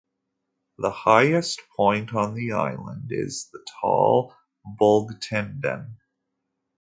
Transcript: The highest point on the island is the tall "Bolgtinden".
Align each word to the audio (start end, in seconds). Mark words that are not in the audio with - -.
The 0.79 0.89
highest 0.89 1.61
point 1.77 2.15
on 2.15 2.33
the 2.33 2.53
island 2.53 3.11
is 3.11 3.49
the 3.53 3.63
tall 3.79 4.35
"Bolgtinden". 4.65 5.97